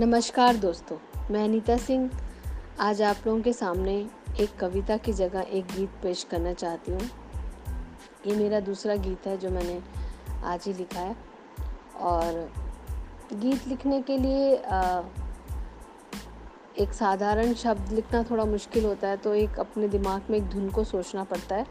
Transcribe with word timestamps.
नमस्कार 0.00 0.56
दोस्तों 0.56 0.96
मैं 1.30 1.44
अनीता 1.44 1.76
सिंह। 1.76 2.10
आज 2.80 3.02
आप 3.02 3.16
लोगों 3.26 3.42
के 3.42 3.52
सामने 3.52 4.08
एक 4.40 4.56
कविता 4.60 4.96
की 4.96 5.12
जगह 5.12 5.40
एक 5.40 5.64
गीत 5.64 5.88
पेश 6.02 6.26
करना 6.30 6.52
चाहती 6.52 6.92
हूँ। 6.92 7.00
ये 8.26 8.36
मेरा 8.36 8.60
दूसरा 8.60 8.96
गीत 8.96 9.26
है 9.26 9.36
जो 9.38 9.50
मैंने 9.50 9.82
आज 10.44 10.64
ही 10.66 10.72
लिखा 10.72 11.00
है। 11.00 11.16
और 12.00 12.52
गीत 13.32 13.68
लिखने 13.68 14.02
के 14.02 14.18
लिए 14.18 14.56
आ, 14.56 15.02
एक 16.78 16.92
साधारण 16.92 17.54
शब्द 17.54 17.92
लिखना 17.92 18.22
थोड़ा 18.22 18.44
मुश्किल 18.44 18.84
होता 18.84 19.08
है 19.08 19.16
तो 19.16 19.34
एक 19.34 19.58
अपने 19.58 19.88
दिमाग 19.88 20.22
में 20.30 20.38
एक 20.38 20.48
धुन 20.48 20.70
को 20.70 20.84
सोचना 20.84 21.24
पड़ता 21.24 21.56
है 21.56 21.66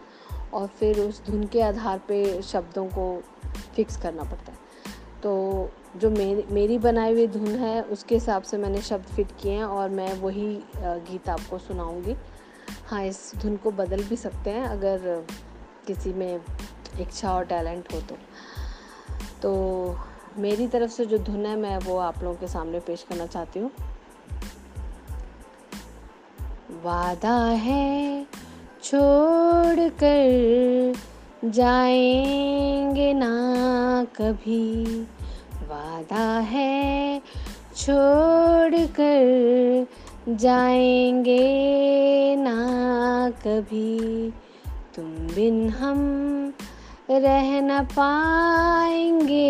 और 0.53 0.67
फिर 0.67 0.99
उस 0.99 1.25
धुन 1.25 1.43
के 1.43 1.61
आधार 1.61 1.99
पे 1.99 2.41
शब्दों 2.41 2.85
को 2.85 3.23
फिक्स 3.75 3.97
करना 3.97 4.23
पड़ता 4.23 4.51
है। 4.51 4.57
तो 5.23 5.68
जो 5.97 6.09
मेरी 6.09 6.43
मेरी 6.51 6.77
बनाई 6.77 7.13
हुई 7.13 7.27
धुन 7.27 7.47
है, 7.47 7.81
उसके 7.81 8.15
हिसाब 8.15 8.43
से 8.43 8.57
मैंने 8.57 8.81
शब्द 8.81 9.05
फिट 9.05 9.27
किए 9.41 9.51
हैं 9.51 9.63
और 9.63 9.89
मैं 9.89 10.13
वही 10.19 10.63
गीत 10.77 11.29
आपको 11.29 11.57
सुनाऊँगी। 11.57 12.15
हाँ 12.87 13.03
इस 13.03 13.31
धुन 13.35 13.57
को 13.57 13.71
बदल 13.71 14.03
भी 14.03 14.15
सकते 14.15 14.49
हैं 14.49 14.65
अगर 14.65 15.25
किसी 15.87 16.13
में 16.13 16.39
इच्छा 16.99 17.33
और 17.33 17.45
टैलेंट 17.45 17.93
हो 17.93 18.01
तो। 18.01 18.15
तो 19.41 19.51
मेरी 20.37 20.67
तरफ़ 20.67 20.91
से 20.91 21.05
जो 21.05 21.17
धुन 21.17 21.45
है, 21.45 21.55
मैं 21.55 21.77
वो 21.77 21.97
आप 21.97 22.23
लोगों 22.23 22.37
के 22.37 22.47
सामने 22.47 22.79
पेश 22.79 23.03
करना 23.09 23.25
चाहती 23.25 23.59
हूँ। 23.59 23.71
वादा 26.83 27.37
है, 27.45 28.27
छोड़ 28.83 29.89
कर 30.03 30.93
जाएँगे 31.45 33.13
ना 33.13 33.31
कभी। 34.15 35.07
वादा 35.69 36.39
है 36.39 37.21
छोड़ 37.75 38.85
कर 38.99 39.87
जाएँगे 40.29 41.35
ना 42.35 42.55
कभी। 43.29 44.31
तुम 44.95 45.05
बिन 45.05 45.69
हम 45.69 45.99
रह 47.11 47.61
न 47.61 47.83
पाएँगे, 47.91 49.43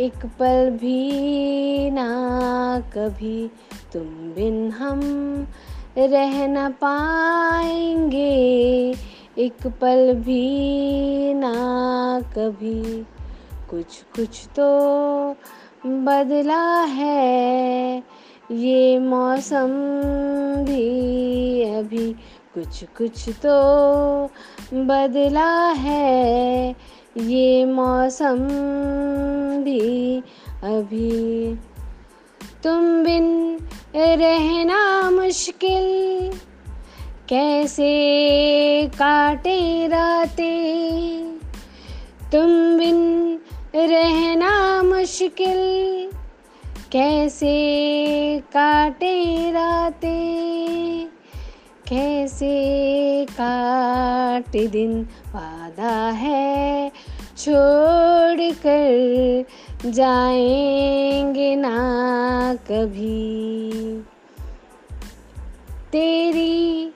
एक 0.00 0.26
पल 0.38 0.70
भी 0.70 1.90
ना 1.90 2.08
कभी। 2.94 3.50
तुम 3.92 4.04
बिन 4.34 4.70
हम 4.70 5.00
रह 5.98 6.46
न 6.46 6.68
पाएँगे, 6.72 8.34
एक 9.38 9.66
पल 9.66 10.12
भी 10.14 11.34
ना 11.34 11.54
कभी। 12.20 13.04
कुछ 13.70 14.02
कुछ 14.16 14.46
तो 14.46 14.66
बदला 15.86 16.82
है। 16.82 18.02
ये 18.52 18.98
मौसम 18.98 19.68
भी 20.58 20.88
अभी 21.62 22.12
कुछ 22.54 22.84
कुछ 22.84 23.28
तो 23.28 24.24
बदला 24.74 25.68
है। 25.68 26.76
ये 27.16 27.64
मौसम 27.64 28.36
भी 29.64 30.20
अभी 30.62 31.54
तुम 32.62 33.04
बिन 33.04 33.58
रहना 33.96 35.10
मुश्किल। 35.10 36.32
कैसे 37.28 37.90
काटे 38.86 39.86
रातें? 39.86 41.28
तुम 42.32 42.78
बिन 42.78 43.27
रहना 43.86 44.82
मुश्किल। 44.82 46.10
कैसे 46.92 47.54
काटे 48.38 49.50
रातें? 49.50 51.06
कैसे 51.88 52.56
काटे 53.30 54.66
दिन? 54.66 55.02
वादा 55.02 56.10
है 56.10 56.92
छोड़ 57.38 58.52
कर 58.52 59.44
जाएँगे 59.86 61.56
ना 61.56 61.78
कभी। 62.54 63.72
तेरी 65.92 66.92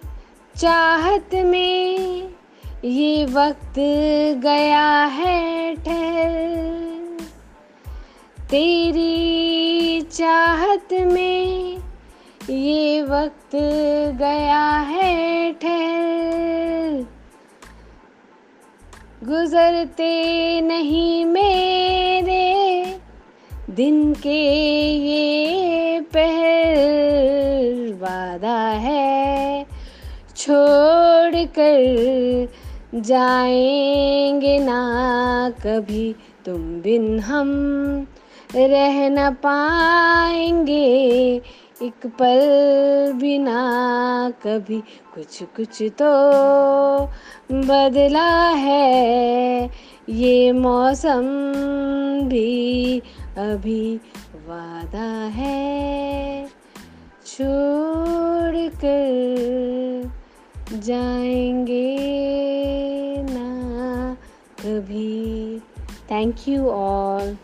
चाहत 0.57 1.35
में 1.35 1.92
ये 2.85 3.25
वक्त 3.25 3.79
गया 4.43 5.05
है 5.05 5.75
ठहर। 5.75 7.19
तेरी 8.51 10.01
चाहत 10.01 10.93
में 10.93 11.79
ये 12.51 13.03
वक्त 13.03 13.57
गया 14.19 14.71
है 14.81 15.53
ठहर। 15.53 17.07
गुजरते 19.25 20.61
नहीं 20.61 21.25
मेरे 21.25 22.85
दिन 23.71 24.15
के 24.15 24.45
ये 24.97 26.01
पहर। 26.01 26.83
वादा 27.93 28.59
है 28.69 29.67
छोड़ 30.37 31.45
कर 31.45 32.49
जाएँगे 32.95 34.59
ना 34.59 34.81
कभी, 35.67 36.17
तुम 36.47 36.81
बिन 36.81 37.21
हम 37.21 37.51
रह 38.57 39.09
न 39.09 39.31
पाएँगे। 39.31 40.85
एक 41.83 42.07
पल 42.07 43.13
बिना 43.13 43.63
कभी, 44.43 44.81
कुछ 45.15 45.43
कुछ 45.43 45.83
तो 45.83 46.11
बदला 47.53 48.49
है। 48.49 49.71
ये 50.09 50.53
मौसम 50.53 51.23
भी 52.23 53.03
अभी 53.39 53.97
वादा 54.49 55.11
है। 55.25 56.47
छोड़ 57.27 58.69
कर 58.69 59.42
जाएँगे 60.73 61.97
ना 63.23 64.17
कभी। 64.61 65.59
Thank 66.11 66.49
you 66.49 66.69
all 66.69 67.37